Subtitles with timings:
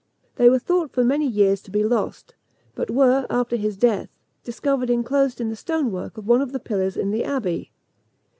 [0.37, 2.33] They were thought for many years to be lost,
[2.73, 4.09] but were, after his death,
[4.43, 7.71] discovered enclosed in the stone work of one of the pillars in the Abbey.